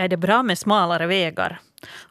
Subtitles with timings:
[0.00, 1.60] Ja, är det bra med smalare vägar?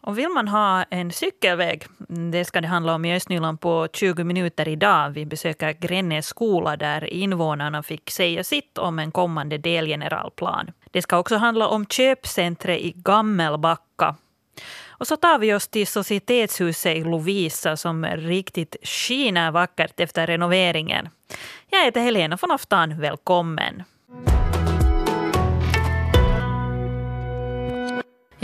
[0.02, 1.84] Och vill man ha en cykelväg,
[2.32, 5.10] det ska det handla om i Östnyland på 20 minuter idag.
[5.10, 10.72] Vi besöker Grännäs skola där invånarna fick säga sitt om en kommande delgeneralplan.
[10.92, 14.16] Det ska också handla om köpcentret i Gammelbacka.
[14.88, 21.10] Och så tar vi oss till Societetshuset i Lovisa som riktigt skiner vackert efter renoveringen.
[21.70, 23.84] Jag heter Helena von Oftan, välkommen.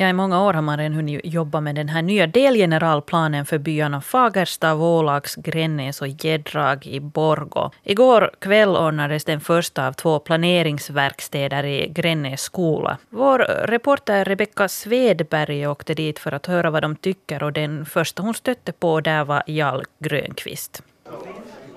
[0.06, 3.58] Ja, I många år har man redan hunnit jobba med den här nya delgeneralplanen för
[3.58, 7.72] byarna Fagersta, Vålax, Grännäs och Gäddrag i Borgå.
[7.84, 12.98] Igår kväll ordnades den första av två planeringsverkstäder i Grännäs skola.
[13.10, 18.24] Vår reporter Rebecka Svedberg åkte dit för att höra vad de tycker och den första
[18.24, 20.84] hon stötte på där var Jarl Grönqvist.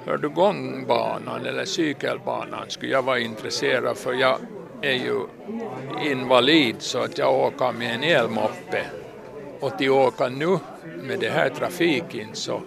[0.07, 4.39] Hör du gångbanan eller cykelbanan skulle jag vara intresserad för jag
[4.83, 5.27] är ju
[6.11, 8.85] invalid så att jag åker med en elmoppe
[9.61, 10.59] och till åka nu
[11.03, 12.63] med det här trafiken så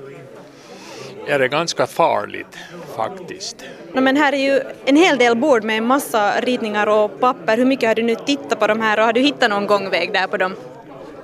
[1.28, 2.58] är det ganska farligt
[2.95, 3.66] faktiskt.
[3.94, 7.58] Men här är ju en hel del bord med massa ritningar och papper.
[7.58, 10.14] Hur mycket har du nu tittat på de här och har du hittat någon gångväg
[10.14, 10.56] där på dem?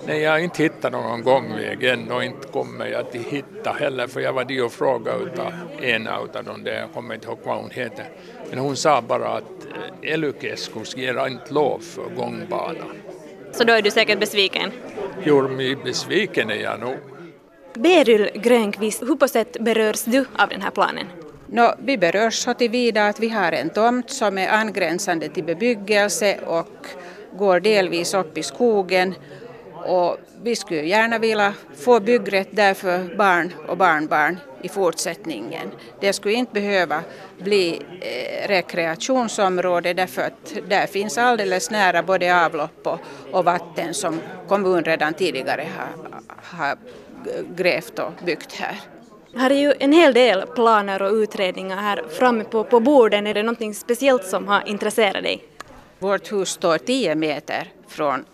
[0.08, 4.08] Nej, jag har inte hittat någon gångväg än och inte kommer jag till hitta heller
[4.08, 7.40] för jag var dit och frågade utav en av dem där, jag kommer inte ihåg
[7.44, 8.06] vad hon heter.
[8.50, 9.66] Men hon sa bara att
[10.04, 12.86] eh, Elykeskus ger inte lov för gångbana.
[13.52, 14.72] Så då är du säkert besviken?
[15.24, 15.50] Jo,
[15.84, 16.96] besviken är jag nog.
[17.74, 21.06] Beryl Grönqvist, hur på sätt berörs du av den här planen?
[21.48, 26.40] No, vi berörs så tillvida att vi har en tomt som är angränsande till bebyggelse
[26.46, 26.88] och
[27.38, 29.16] går delvis upp i skogen
[29.88, 35.72] och vi skulle gärna vilja få byggrätt där för barn och barnbarn i fortsättningen.
[36.00, 37.02] Det skulle inte behöva
[37.40, 43.00] bli eh, rekreationsområde därför att där finns alldeles nära både avlopp och,
[43.32, 46.22] och vatten som kommunen redan tidigare har,
[46.60, 46.78] har
[47.56, 48.80] grävt och byggt här.
[49.36, 53.28] Här är ju en hel del planer och utredningar här framme på, på borden.
[53.28, 55.44] Är det något speciellt som har intresserat dig?
[56.00, 58.26] Vårt hus står 10 meter från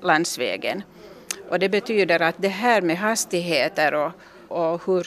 [0.00, 0.82] landsvägen
[1.52, 4.12] och det betyder att det här med hastigheter och,
[4.48, 5.06] och hur,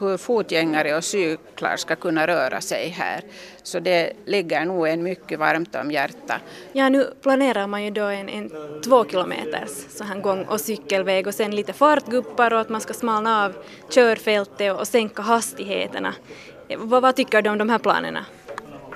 [0.00, 3.20] hur fotgängare och cyklar ska kunna röra sig här.
[3.62, 6.40] Så det ligger nog en mycket varmt om hjärtat.
[6.72, 8.50] Ja, nu planerar man ju då en, en
[8.84, 12.94] två kilometers så här gång och cykelväg och sen lite fartguppar och att man ska
[12.94, 13.52] smalna av
[13.90, 16.14] körfältet och sänka hastigheterna.
[16.76, 18.26] Vad, vad tycker du om de här planerna?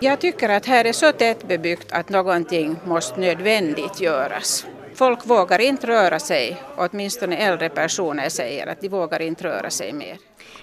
[0.01, 4.67] Jag tycker att här är så tättbebyggt att någonting måste nödvändigt göras.
[4.97, 9.93] Folk vågar inte röra sig, åtminstone äldre personer säger att de vågar inte röra sig
[9.93, 10.19] mer.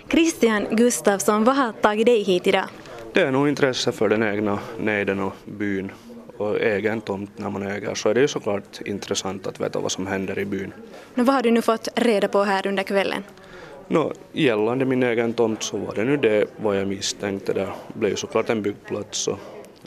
[0.09, 2.65] Christian Gustafsson, vad har tagit dig hit idag?
[3.13, 5.91] Det är nog intresse för den egna nejden och byn
[6.37, 9.91] och egen tomt när man äger så är det ju såklart intressant att veta vad
[9.91, 10.73] som händer i byn.
[11.13, 13.23] Men vad har du nu fått reda på här under kvällen?
[13.87, 17.53] No, gällande min egen tomt så var det nu det vad jag misstänkte.
[17.53, 19.39] Det blev ju såklart en byggplats och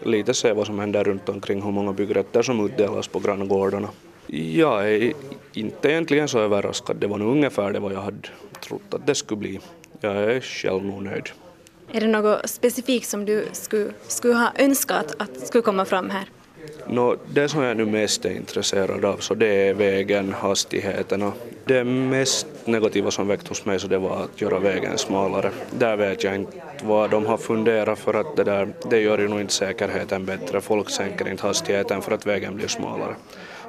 [0.02, 3.88] lite se vad som händer runt omkring, hur många byggrätter som utdelas på granngårdarna.
[4.26, 5.12] Jag är
[5.52, 6.96] inte egentligen så överraskad.
[6.96, 8.28] Det var nog ungefär det vad jag hade
[8.60, 9.60] trott att det skulle bli.
[10.00, 11.28] Jag är själv nog nöjd.
[11.92, 16.24] Är det något specifikt som du skulle, skulle ha önskat att skulle komma fram här?
[16.86, 21.32] No, det som jag nu mest är intresserad av så det är vägen, hastigheten
[21.64, 25.50] det mest negativa som väckte hos mig så det var att göra vägen smalare.
[25.78, 29.28] Där vet jag inte vad de har funderat för att det där, det gör ju
[29.28, 30.60] nog inte säkerheten bättre.
[30.60, 33.14] Folk sänker inte hastigheten för att vägen blir smalare.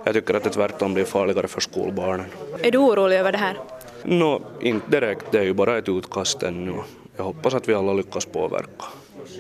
[0.08, 2.26] Jag tycker att det tvärtom blir farligare för skolbarnen.
[2.64, 3.58] Är du orolig över det här?
[4.04, 5.26] Nå, inte direkt.
[5.32, 6.76] Det är ju bara ett utkast ännu.
[7.18, 8.86] Jag hoppas att vi alla lyckas påverka.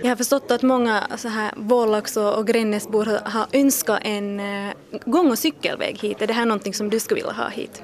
[0.01, 4.73] Jag har förstått att många så här Vålax och Grännäsbor har önskat en eh,
[5.05, 6.21] gång och cykelväg hit.
[6.21, 7.83] Är det här någonting som du skulle vilja ha hit?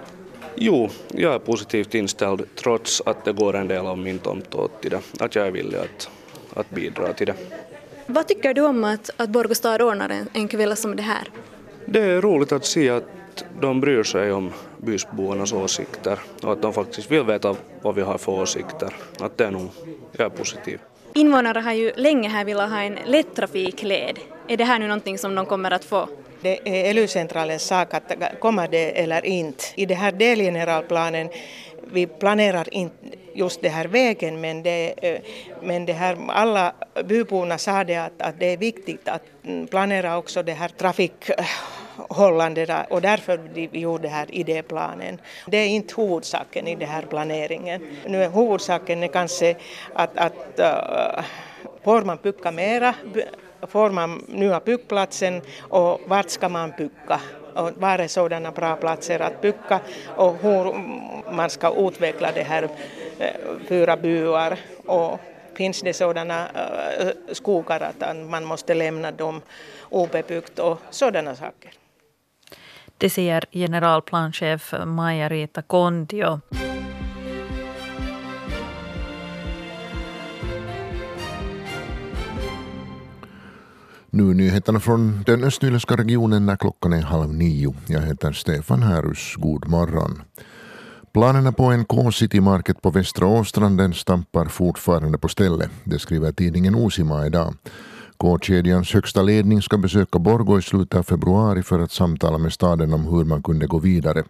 [0.56, 4.82] Jo, jag är positivt inställd trots att det går en del av min tomt åt
[4.82, 5.02] till det.
[5.20, 6.10] Att jag är villig att,
[6.54, 7.36] att bidra till det.
[8.08, 11.28] Vad tycker du om att, att Borgå stad ordnar en, en kväll som det här?
[11.94, 13.04] Det är roligt att se att
[13.62, 18.18] de bryr sig om bysbornas åsikter och att de faktiskt vill veta vad vi har
[18.18, 18.94] för åsikter.
[19.20, 19.70] Att det är nog,
[20.12, 20.80] jag är positiv.
[21.14, 24.20] Invånare har ju länge här velat ha en lättrafikled.
[24.48, 26.08] Är det här nu någonting som de kommer att få?
[26.42, 29.64] Det är ELU-centralens sak att komma det eller inte.
[29.76, 31.30] I den här delgeneralplanen
[31.92, 32.96] vi planerar inte
[33.34, 34.94] just det här vägen men, det,
[35.62, 36.74] men det här, alla
[37.06, 39.24] byborna sa det att, att det är viktigt att
[39.70, 40.68] planera också det här
[41.98, 45.22] trafikhållandet och därför vi gjorde den här idéplanen.
[45.48, 47.82] Det är inte huvudsaken i den här planeringen.
[48.08, 49.56] Nu är huvudsaken är kanske
[49.94, 51.24] att, att uh,
[51.84, 52.96] får man bygga mera,
[53.68, 57.20] får man nya byggplatsen och vart ska man bygga?
[57.56, 59.80] och var är sådana bra platser att bygga
[60.18, 60.74] och hur
[61.32, 62.64] man ska utveckla det här
[63.20, 63.28] äh,
[63.68, 65.20] fyra byar och
[65.54, 66.48] finns det sådana
[67.00, 69.42] äh, skogar att man måste lämna dem
[69.90, 71.83] obebyggt och sådana saker.
[72.98, 76.42] Det säger generalplanchef Maja-Rita Kondio.
[84.10, 87.76] Nu nyheterna från den östnyländska regionen när klockan är halv nio.
[87.88, 89.36] Jag heter Stefan Härus.
[89.36, 90.22] God morgon.
[91.14, 95.72] Planerna på en K-City Market på Västra Åstranden stampar fortfarande på stället.
[95.84, 97.54] Det skriver tidningen Osima idag.
[98.24, 102.94] K-kedjans högsta ledning ska besöka Borgå i slutet av februari för att samtala med staden
[102.94, 104.24] om hur man kunde gå vidare.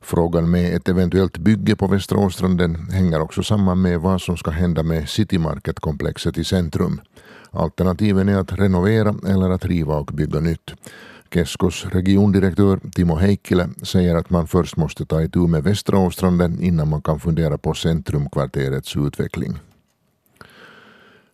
[0.00, 4.50] Frågan med ett eventuellt bygge på Västra Åstranden hänger också samman med vad som ska
[4.50, 7.00] hända med City Market-komplexet i centrum.
[7.50, 10.74] Alternativen är att renovera eller att riva och bygga nytt.
[11.34, 16.88] Keskos regiondirektör Timo Heikkilä säger att man först måste ta itu med Västra Åstranden innan
[16.88, 19.58] man kan fundera på centrumkvarterets utveckling.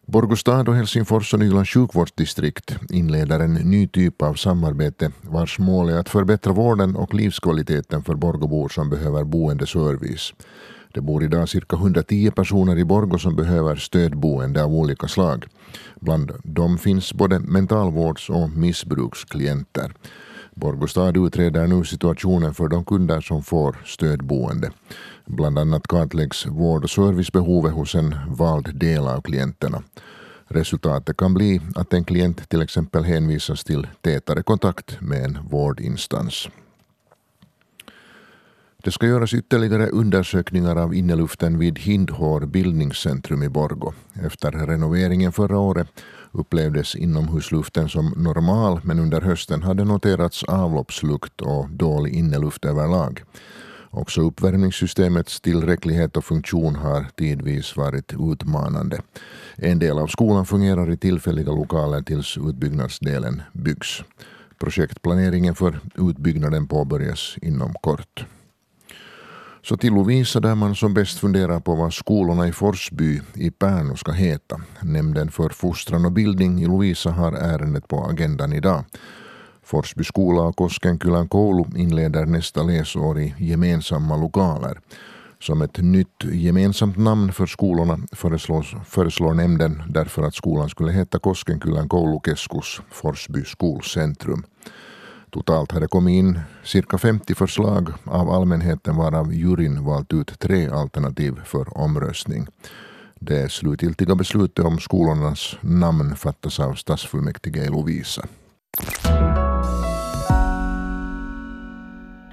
[0.06, 5.98] Borgostad och Helsingfors och Nylands sjukvårdsdistrikt inleder en ny typ av samarbete vars mål är
[5.98, 10.34] att förbättra vården och livskvaliteten för Borgobor som behöver boendeservice.
[10.94, 15.46] Det bor idag cirka 110 personer i Borgå som behöver stödboende av olika slag.
[16.00, 19.92] Bland dem finns både mentalvårds och missbruksklienter.
[20.54, 24.70] Borgostad utreder nu situationen för de kunder som får stödboende.
[25.32, 29.82] Bland annat kartläggs vård och servicebehovet hos en vald del av klienterna.
[30.48, 36.48] Resultatet kan bli att en klient till exempel hänvisas till tätare kontakt med en vårdinstans.
[38.84, 43.92] Det ska göras ytterligare undersökningar av inneluften vid Hindhår bildningscentrum i Borgo.
[44.24, 45.88] Efter renoveringen förra året
[46.32, 53.22] upplevdes inomhusluften som normal men under hösten hade noterats avloppslukt och dålig inneluft överlag.
[53.92, 59.00] Också uppvärmningssystemets tillräcklighet och funktion har tidvis varit utmanande.
[59.56, 64.02] En del av skolan fungerar i tillfälliga lokaler tills utbyggnadsdelen byggs.
[64.58, 68.26] Projektplaneringen för utbyggnaden påbörjas inom kort.
[69.62, 73.96] Så till Lovisa där man som bäst funderar på vad skolorna i Forsby i Pärnu
[73.96, 74.60] ska heta.
[74.82, 78.84] Nämnden för fostran och bildning i Lovisa har ärendet på agendan idag.
[79.70, 84.80] Forsby skola och Koskenkylän koulu inleder nästa läsår i gemensamma lokaler.
[85.40, 91.18] Som ett nytt gemensamt namn för skolorna föreslås, föreslår nämnden därför att skolan skulle heta
[91.18, 94.44] Koskenkylän koulukeskus Forsby skolcentrum.
[95.30, 100.68] Totalt har det kommit in cirka 50 förslag av allmänheten varav juryn valt ut tre
[100.68, 102.46] alternativ för omröstning.
[103.20, 108.22] Det slutgiltiga beslutet om skolornas namn fattas av stadsfullmäktige i Lovisa.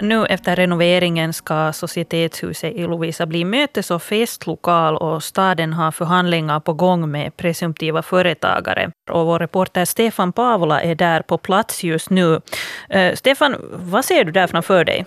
[0.01, 6.59] Nu efter renoveringen ska Societetshuset i Lovisa bli mötes och festlokal och staden har förhandlingar
[6.59, 8.91] på gång med presumtiva företagare.
[9.09, 12.41] Och vår reporter Stefan Pavola är där på plats just nu.
[12.89, 15.05] Eh, Stefan, vad ser du där framför dig?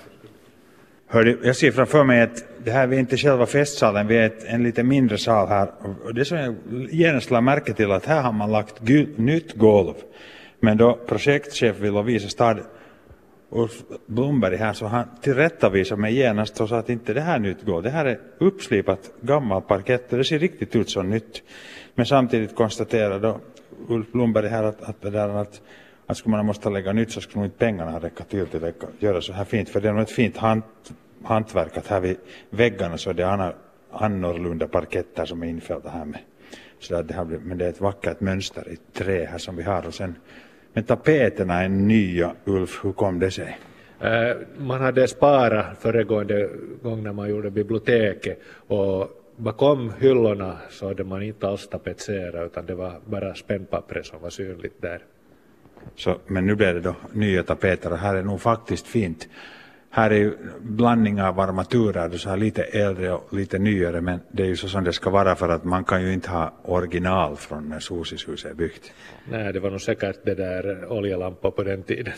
[1.09, 4.45] Hörde, jag ser framför mig att det här är inte själva festsalen, vi är ett,
[4.45, 5.71] en lite mindre sal här.
[6.05, 6.55] Och det som jag
[6.91, 9.95] genast lade märke till att här har man lagt nytt golv.
[10.61, 12.61] Men då projektchef vid Lovisa stad
[13.51, 17.63] Ulf Blomberg här så han tillrättavisade mig genast och sa att inte det här nytt
[17.63, 17.83] går.
[17.83, 21.43] Det här är uppslipat gammal parkett och det ser riktigt ut som nytt.
[21.95, 23.35] Men samtidigt konstaterade
[23.89, 25.61] Ulf Blomberg här att, att det där att,
[26.07, 28.75] att skulle man måste lägga nytt så skulle nog inte pengarna räcka till till att
[28.99, 29.69] göra så här fint.
[29.69, 30.93] För det är nog ett fint hant,
[31.25, 32.17] hantverk att här vid
[32.51, 33.55] väggarna så är det
[33.93, 36.21] annorlunda parketter som är infällda här med.
[36.79, 39.57] Så där, det här blir, men det är ett vackert mönster i trä här som
[39.57, 40.15] vi har och sen
[40.73, 43.59] men tapeterna är nya, Ulf, hur kom det sig?
[44.01, 46.49] Eh, man hade sparat föregående
[46.83, 52.67] gång när man gjorde biblioteket och bakom hyllorna så hade man inte alls tapetserat utan
[52.67, 55.03] det var bara spännpappret som var synligt där.
[55.97, 59.29] Så, men nu blev det då nya tapeter och här är nog faktiskt fint.
[59.93, 64.43] Här är ju blandning av armaturer, så här lite äldre och lite nyare, men det
[64.43, 67.37] är ju så som det ska vara för att man kan ju inte ha original
[67.37, 68.93] från när Sosishuset är byggt.
[69.31, 72.13] Nej, det var nog säkert det där oljelampor på den tiden.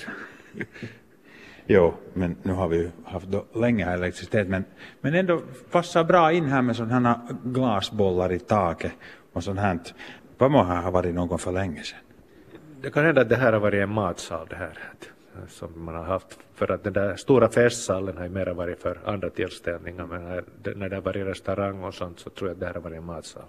[1.66, 4.64] jo, men nu har vi ju haft länge elektricitet, men,
[5.00, 8.92] men ändå passar bra in här med sådana här glasbollar i taket
[9.32, 9.78] och sånt här.
[10.38, 11.98] Vad må ha varit någon för länge sedan?
[12.82, 14.78] Det kan hända att det här har varit en matsal det här
[15.36, 16.38] Eh, som man har haft.
[16.54, 20.44] För att den där stora festsalen har ju mera varit för andra tillställningar men
[20.76, 22.96] när det har varit restaurang och sånt så tror jag att det här har varit
[22.96, 23.42] en matsal.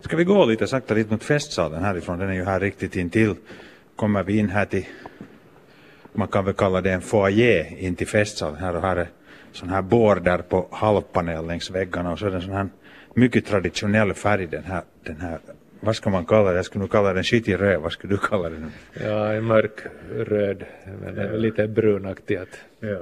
[0.00, 2.18] Ska vi gå lite sakta dit mot festsalen härifrån?
[2.18, 3.34] Den är ju här riktigt intill.
[3.96, 4.86] Kommer vi in här till
[6.12, 8.56] man kan väl kalla det en foyer in till festsalen.
[8.56, 9.08] Här och här är
[9.52, 12.68] sån här border på halvpanel längs väggarna och så är det en sån här
[13.14, 15.38] mycket traditionell färg den här, den här
[15.80, 16.56] vad ska man kalla det?
[16.56, 17.80] Jag skulle nog kalla den skitig röd.
[17.80, 18.72] Vad skulle du kalla den?
[19.04, 19.80] Ja, en mörk
[20.16, 20.64] röd,
[21.02, 21.36] men ja.
[21.36, 22.60] lite brunaktigt.
[22.80, 22.98] Ja.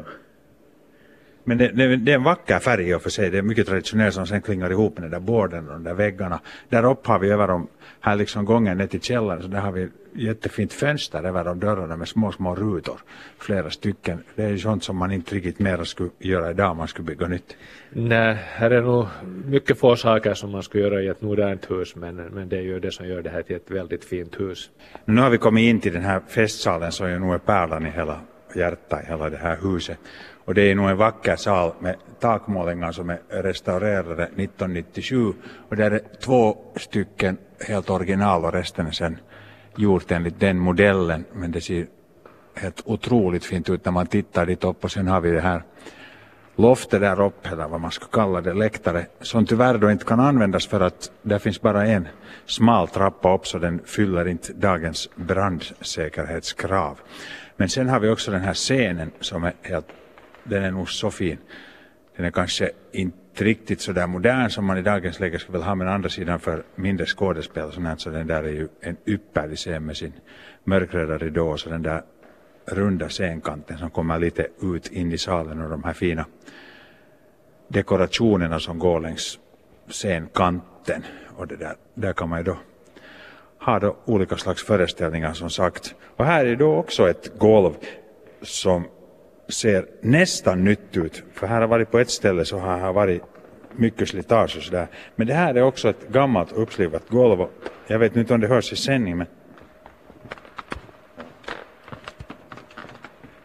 [1.49, 3.31] Men det, det, det, är en vacker färg i och för sig.
[3.31, 5.95] Det är mycket traditionellt som sen klingar ihop med den där borden och de där
[5.95, 6.41] väggarna.
[6.69, 7.69] Där uppe har vi över de
[8.01, 11.97] här liksom gången ner till källaren så där har vi jättefint fönster över de dörrarna
[11.97, 13.01] med små, små rutor.
[13.39, 14.19] Flera stycken.
[14.35, 17.29] Det är sånt som man inte riktigt mera skulle göra idag om man skulle bygga
[17.29, 17.57] nytt.
[17.91, 19.07] Nej, här är nog
[19.45, 22.63] mycket få saker som man skulle göra i ett modernt hus men, men det är
[22.63, 24.71] ju det som gör det här till ett väldigt fint hus.
[25.05, 27.91] Nu har vi kommit in till den här festsalen som ju nog är pärlan i
[27.91, 28.21] hela
[28.55, 29.99] hjärtat i hela det här huset.
[30.47, 35.33] Och det är nog en vacker sal med takmålningar alltså som är restaurerade 1997
[35.69, 37.37] och där är två stycken
[37.69, 39.19] helt original och resten är sen
[39.77, 41.87] gjort enligt den modellen men det ser
[42.55, 45.63] helt otroligt fint ut när man tittar dit upp och sen har vi det här
[46.57, 50.21] loftet där uppe eller vad man ska kalla det, läktare som tyvärr då inte kan
[50.21, 52.09] användas för att där finns bara en
[52.47, 56.99] smal trappa upp så den fyller inte dagens brandsäkerhetskrav.
[57.57, 59.87] Men sen har vi också den här scenen som är helt
[60.49, 61.39] den är nog så fin.
[62.17, 65.67] Den är kanske inte riktigt så där modern som man i dagens läge skulle vilja
[65.67, 68.97] ha, men andra sidan för mindre skådespel och sånt så den där är ju en
[69.07, 70.13] ypperlig scen med sin
[70.65, 72.03] mörkröda ridå och så den där
[72.65, 76.27] runda scenkanten som kommer lite ut in i salen och de här fina
[77.69, 79.39] dekorationerna som går längs
[79.89, 81.03] scenkanten.
[81.37, 82.59] Och det där, där kan man ju då
[83.59, 85.95] ha då olika slags föreställningar som sagt.
[86.17, 87.75] Och här är då också ett golv
[88.43, 88.89] som
[89.49, 91.23] ser nästan nytt ut.
[91.33, 93.23] För här har varit på ett ställe så har här varit
[93.73, 94.87] mycket slitage och sådär.
[95.17, 97.47] Men det här är också ett gammalt uppslivat golv.
[97.87, 99.27] Jag vet inte om det hörs i sändning men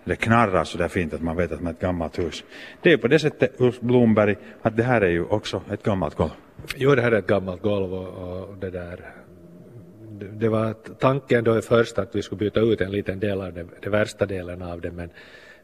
[0.03, 2.43] det knarrar så där fint att man vet att man är ett gammalt hus.
[2.81, 6.15] Det är på det sättet Ulf Blomberg att det här är ju också ett gammalt
[6.15, 6.31] golv.
[6.75, 9.13] Jo, det här är ett gammalt golv och, och det där
[10.33, 13.65] det var tanken då först att vi skulle byta ut en liten del av det,
[13.81, 15.09] det värsta delen av det men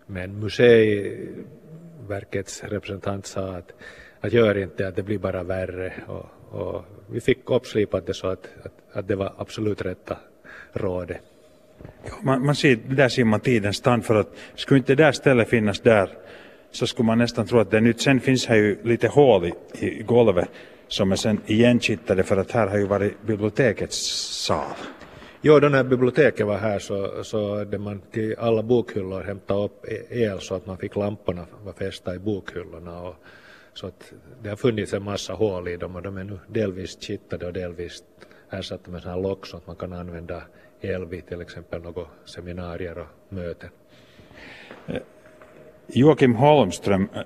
[0.07, 3.71] men museiverkets representant sa att,
[4.21, 5.93] att gör inte att det blir bara värre.
[6.07, 10.17] Och, och vi fick uppslipat det så att, att, att det var absolut rätta
[10.73, 11.21] rådet.
[12.03, 15.11] Ja, man, man ser, där ser man tidens tand, för att skulle inte det där
[15.11, 16.09] stället finnas där
[16.71, 18.01] så skulle man nästan tro att det är nytt.
[18.01, 19.53] Sen finns här ju lite hål i,
[19.85, 20.49] i golvet
[20.87, 23.97] som är sen igenkittade för att här har ju varit bibliotekets
[24.45, 24.75] sal.
[25.47, 29.85] Jo, då när biblioteket var här så, så hade man till alla bokhyllor hämtat upp
[30.09, 33.01] el så att man fick lamporna var fästa i bokhyllorna.
[33.01, 33.15] Och,
[33.73, 37.01] så att det har funnits en massa hål i dem och de är nu delvis
[37.01, 38.03] kittade och delvis
[38.49, 40.41] ersatta med sådana här lock så att man kan använda
[40.81, 43.69] el vid till exempel några seminarier och möten.
[44.87, 45.01] Eh,
[45.87, 47.21] Joakim Holmström, eh,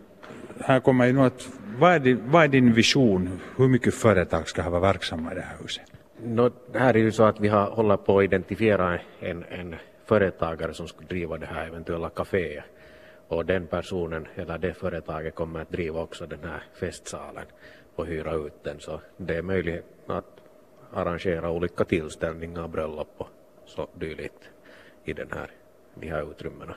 [0.59, 1.47] här kommer ju något,
[1.79, 3.39] vad är, din, vad är din vision?
[3.57, 6.00] Hur mycket företag ska vara verksamma i det här huset?
[6.23, 9.75] No, här är ju så att vi har håller på att identifiera en, en
[10.05, 12.63] företagare som skulle driva det här eventuella kaféet.
[13.27, 17.45] Och den personen eller det företaget kommer att driva också den här festsalen
[17.95, 18.79] och hyra ut den.
[18.79, 20.41] Så det är möjligt att
[20.93, 23.29] arrangera olika tillställningar, bröllop och
[23.65, 24.49] så dylikt
[25.03, 25.51] i den här,
[25.95, 26.75] de här utrymmena.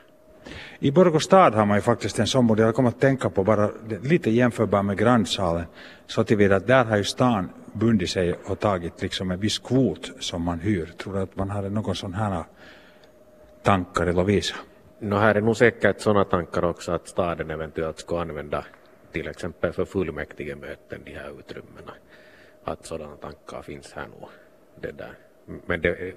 [0.78, 3.44] I Borgå stad har man ju faktiskt en sån modell, jag kommer att tänka på
[3.44, 3.70] bara
[4.02, 5.64] lite jämförbar med grannsalen,
[6.06, 10.10] så tillvida att där har ju stan bundit sig och tagit liksom en viss kvot
[10.20, 10.86] som man hyr.
[10.86, 12.44] Tror du att man hade någon sån här
[13.62, 14.54] tankar i Lovisa?
[14.98, 18.64] No, här är nog säkert sådana tankar också att staden eventuellt ska använda
[19.12, 21.92] till exempel för fullmäktigemöten de här utrymmena.
[22.64, 24.28] Att sådana tankar finns här nog.
[24.80, 25.12] Det där.
[25.66, 26.12] Men det,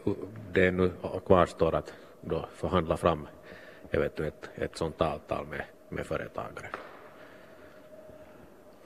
[0.54, 0.92] det är nu
[1.26, 3.28] kvarstår att då förhandla fram
[3.92, 6.68] eventuellt ett sådant avtal med, med företagare.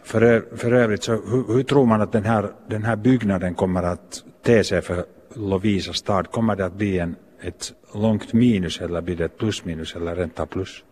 [0.04, 3.84] För, för övrigt, så hur, hur, tror man att den här, den här byggnaden kommer
[3.84, 6.32] att te sig för Lovisa stad?
[6.32, 10.46] Kommer det att bli en, ett långt minus eller blir det ett plusminus eller ränta
[10.46, 10.84] plus?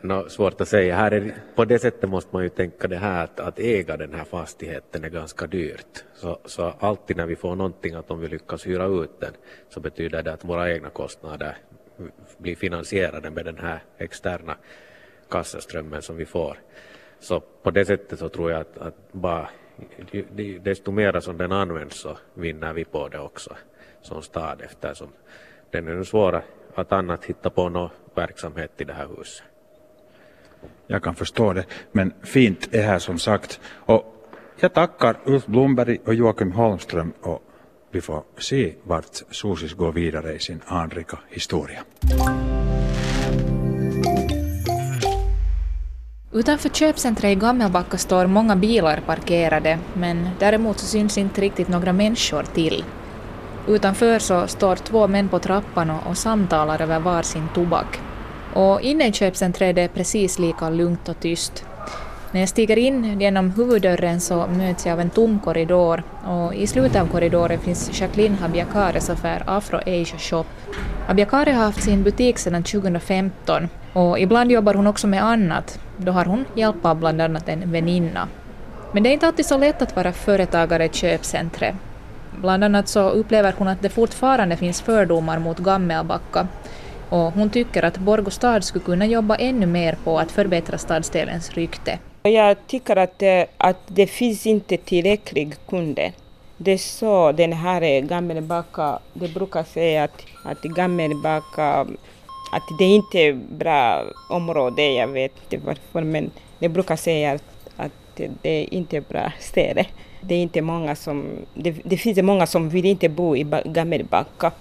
[0.00, 0.96] No, svårt att säga.
[0.96, 4.14] Här är, på det sättet måste man ju tänka det här att, att äga den
[4.14, 6.04] här fastigheten är ganska dyrt.
[6.14, 9.32] Så, så alltid när vi får någonting att om vi lyckas hyra ut den
[9.68, 11.56] så betyder det att våra egna kostnader
[12.38, 14.56] blir finansierade med den här externa
[15.30, 16.58] kassaströmmen som vi får.
[17.20, 19.48] Så på det sättet så tror jag att, att bara,
[20.60, 23.56] desto mer som den används så vinner vi på det också
[24.02, 25.08] som stad eftersom
[25.70, 26.42] den är svår svåra
[26.74, 29.42] att annat hitta på någon verksamhet i det här huset.
[30.86, 33.60] Jag kan förstå det, men fint är här som sagt.
[33.86, 34.28] Och
[34.60, 37.42] jag tackar Ulf Blomberg och Joakim Holmström och
[37.92, 41.84] vi får se vart Susis går vidare i sin anrika historia.
[46.32, 51.92] Utanför köpcentret i Gammelbacka står många bilar parkerade, men däremot så syns inte riktigt några
[51.92, 52.84] människor till.
[53.68, 58.00] Utanför så står två män på trappan och samtalar över var sin tobak.
[58.54, 61.64] Och inne i köpcentret är det precis lika lugnt och tyst.
[62.32, 66.66] När jag stiger in genom huvuddörren så möts jag av en tom korridor och i
[66.66, 70.44] slutet av korridoren finns Jacqueline Habiakares affär Afro Asia Shop.
[71.06, 75.80] Habiakare har haft sin butik sedan 2015 och ibland jobbar hon också med annat.
[75.96, 78.28] Då har hon hjälp av bland annat en väninna.
[78.92, 81.74] Men det är inte alltid så lätt att vara företagare i köpcentret.
[82.40, 86.46] Bland annat så upplever hon att det fortfarande finns fördomar mot Gammelbacka
[87.08, 91.50] och hon tycker att Borgå stad skulle kunna jobba ännu mer på att förbättra stadsdelens
[91.50, 91.98] rykte.
[92.22, 93.22] Jag tycker att,
[93.56, 96.12] att det finns inte tillräckligt kunder.
[96.56, 101.80] Det är så den här Gammelbacka, det brukar säga att, att Gammelbacka,
[102.52, 107.68] att det inte är bra område, jag vet inte varför, men det brukar säga att,
[107.76, 109.86] att det inte är bra ställe.
[110.20, 111.24] Det är inte många som,
[111.54, 114.52] det, det finns många som vill inte bo i Gammelbacka.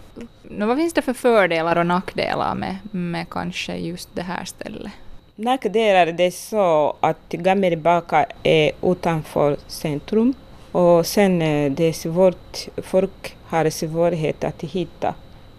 [0.44, 4.91] No, vad finns det för fördelar och nackdelar med, med kanske just det här stället?
[5.36, 10.34] Nackdelar det är så att Gammelbacka är utanför centrum
[10.72, 15.14] och sen eh, det är svårt, folk har svårighet att hitta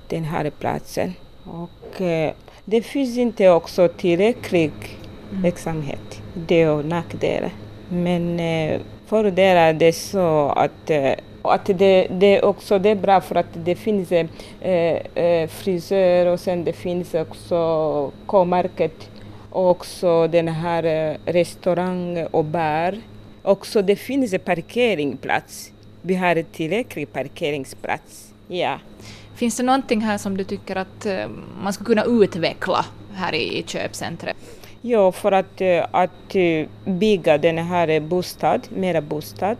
[0.09, 1.15] den här platsen.
[1.45, 2.33] Och eh,
[2.65, 4.73] det finns inte också tillräcklig
[5.31, 5.43] mm.
[5.43, 6.23] verksamhet.
[6.35, 7.51] Det är nackdelar.
[7.89, 10.91] Men eh, fördelar det är så att
[11.45, 16.65] att det, det, också, det är bra för att det finns eh, frisör och sen
[16.65, 19.12] det finns också K-market
[19.53, 22.99] och också den här restaurang och bar.
[23.43, 25.73] Också det finns en parkeringsplats.
[26.03, 28.35] Vi har tillräcklig parkeringsplats.
[28.49, 28.79] Ja.
[29.35, 31.07] Finns det någonting här som du tycker att
[31.63, 34.37] man skulle kunna utveckla här i köpcentret?
[34.81, 36.37] Ja, för att, att
[36.85, 39.57] bygga den här bostad, mera bostad.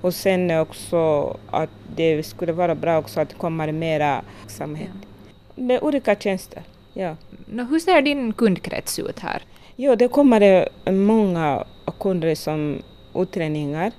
[0.00, 4.90] Och sen också att det skulle vara bra också att det kommer mera verksamhet.
[5.54, 6.62] Med olika tjänster,
[7.00, 7.16] ja.
[7.46, 9.42] No, hur ser din kundkrets ut här?
[9.76, 11.64] Jo, det kommer många
[12.00, 12.82] kunder som
[13.14, 13.92] utlänningar.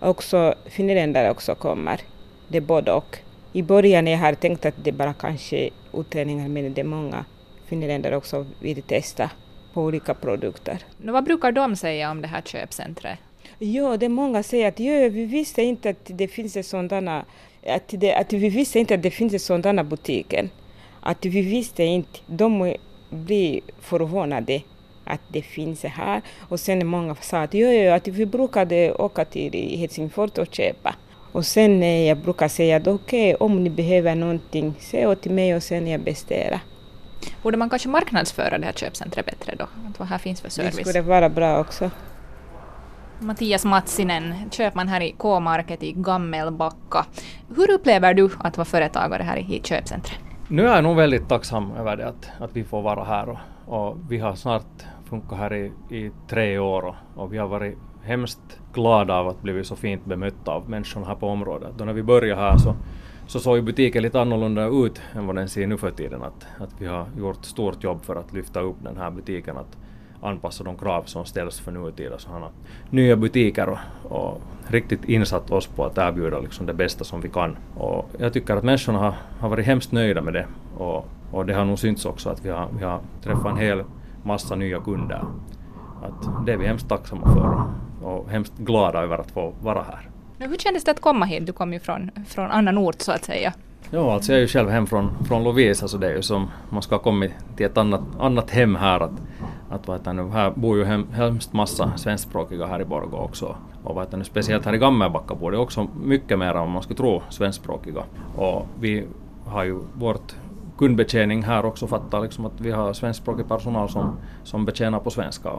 [0.00, 2.00] Också finländare också kommer.
[2.48, 3.18] Det är både och.
[3.52, 7.24] I början jag har tänkt att det bara kanske utlänningar men det är många
[7.66, 9.30] finländare också vill testa
[9.72, 10.78] på olika produkter.
[10.98, 13.18] No, vad brukar de säga om det här köpcentret?
[13.58, 17.24] Jo, det är många som säger att jo, vi visste inte att det finns sådana
[17.66, 20.48] att, det, att vi visste inte att det finns sådana butiker.
[21.06, 22.18] Att vi visste inte.
[22.26, 22.74] De
[23.10, 24.62] blir förvånade
[25.04, 26.22] att det finns här.
[26.48, 30.94] Och sen många sa att jo, jo, att vi brukade åka till Helsingfors och köpa.
[31.32, 35.54] Och sen jag brukar säga att okej, okay, om ni behöver någonting, säg åt mig
[35.56, 36.60] och sen jag beställer.
[37.42, 39.64] Borde man kanske marknadsföra det här köpcentret bättre då?
[39.64, 40.76] Att vad här finns för service?
[40.76, 41.90] Det skulle vara bra också.
[43.20, 47.06] Mattias Matsinen, köpman här i K-market i Gammelbacka.
[47.56, 50.25] Hur upplever du att vara företagare här i köpcentret?
[50.48, 53.38] Nu är jag nog väldigt tacksam över det att, att vi får vara här och,
[53.66, 57.78] och vi har snart funkat här i, i tre år och, och, vi har varit
[58.02, 61.70] hemskt glada av att blivit så fint bemötta av människorna här på området.
[61.78, 62.74] Då när vi började här så,
[63.26, 66.22] så såg ju butiken lite annorlunda ut än vad den ser nu för tiden.
[66.22, 69.56] Att, att vi har gjort stort jobb för att lyfta upp den här butiken.
[69.56, 69.76] Att,
[70.20, 72.48] anpassa de krav som ställs för nutida sådana
[72.90, 77.28] nya butiker och, och, riktigt insatt oss på att erbjuda liksom det bästa som vi
[77.28, 77.56] kan.
[77.74, 81.54] Och jag tycker att människorna har, har varit hemskt nöjda med det och, och det
[81.54, 83.84] har nog synts också att vi har, vi har träffat en hel
[84.22, 85.24] massa nya kunder.
[86.02, 87.62] Att det är vi hemskt tacksamma för
[88.08, 90.10] och hemskt glada över att få vara här.
[90.38, 91.46] Hur kändes det att komma hit?
[91.46, 93.52] Du kom ju från, från annan ort så att säga.
[93.90, 96.50] Ja, alltså jag är ju själv hem från, från Lovisa så det är ju som
[96.70, 99.00] man ska ha kommit till ett annat, annat hem här.
[99.00, 99.12] Att,
[99.70, 103.56] att vad nu, här bor ju hem, hemskt massa svenskspråkiga här i Borgå också.
[103.84, 106.82] Och vad nu, speciellt här i Gammelbacka bor det också mycket mer än vad man
[106.82, 108.02] skulle tro svenskspråkiga.
[108.36, 109.04] Och vi
[109.44, 110.34] har ju vårt
[110.78, 115.50] kundbetjäning här också fattar liksom att vi har svenskspråkig personal som, som betjänar på svenska.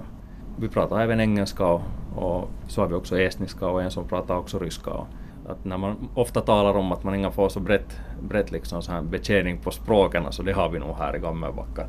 [0.58, 1.82] Vi pratar även engelska och,
[2.16, 4.92] och så har vi också estniska och en som pratar också ryska.
[4.92, 5.08] Och,
[5.48, 8.92] att när man ofta talar om att man inte får så brett, brett liksom så
[8.92, 11.88] här betjäning på språken, så det har vi nog här i Gammelbacka.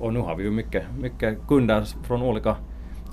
[0.00, 2.56] Och nu har vi ju mycket, mycket kunder från olika,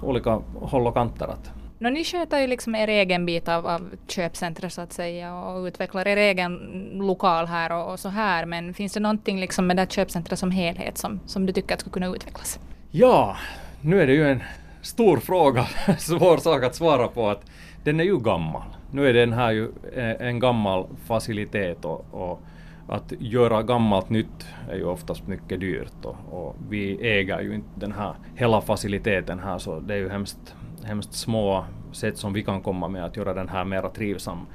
[0.01, 1.25] olika håll och kanter.
[1.25, 1.51] Att.
[1.79, 5.65] No, ni sköter ju liksom er egen bit av, av köpcentret så att säga och
[5.65, 6.53] utvecklar er egen
[6.93, 8.45] lokal här och, och så här.
[8.45, 11.79] Men finns det någonting liksom med det köpcentret som helhet som, som du tycker att
[11.79, 12.59] skulle kunna utvecklas?
[12.91, 13.37] Ja,
[13.81, 14.43] nu är det ju en
[14.81, 15.65] stor fråga,
[15.97, 17.29] svår sak att svara på.
[17.29, 17.45] att
[17.83, 22.41] Den är ju gammal nu är den här ju eh, en gammal facilitet och, och,
[22.87, 27.69] att göra gammalt nytt är ju oftast mycket dyrt och, och, vi äger ju inte
[27.75, 32.43] den här hela faciliteten här så det är ju hemskt, hemskt små sätt som vi
[32.43, 34.45] kan komma med att göra den här mera trivsam.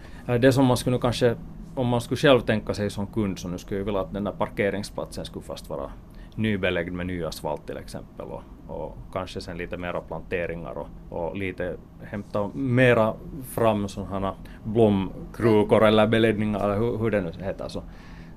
[0.41, 1.35] Det som man skulle kanske,
[1.75, 4.25] om man skulle själv tänka sig som kund så nu skulle jag vilja att den
[4.25, 5.91] där parkeringsplatsen skulle fast vara
[6.37, 11.37] nybeläggd med ny asfalt till exempel och, och kanske sen lite mera planteringar och, och
[11.37, 13.15] lite hämta mera
[13.55, 17.69] fram sådana blomkrukor eller beläggningar eller hur, hur det nu heter.
[17.69, 17.83] Så,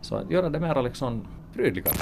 [0.02, 1.98] så att göra det mera liksom prydligare.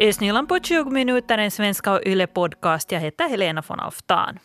[0.00, 2.92] Ösnyland på 20 minuter, en svenska och Yle podcast.
[2.92, 4.38] Jag heter Helena von Alftan.